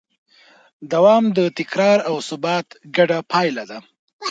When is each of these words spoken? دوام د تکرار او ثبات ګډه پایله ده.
دوام 0.91 1.23
د 1.37 1.39
تکرار 1.57 1.99
او 2.09 2.15
ثبات 2.29 2.67
ګډه 2.95 3.17
پایله 3.31 3.63
ده. 3.69 3.77